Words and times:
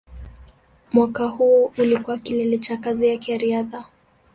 Mwaka 0.93 1.27
huo 1.27 1.73
ulikuwa 1.77 2.17
kilele 2.17 2.57
cha 2.57 2.77
kazi 2.77 3.07
yake 3.07 3.31
ya 3.31 3.37
riadha. 3.37 3.83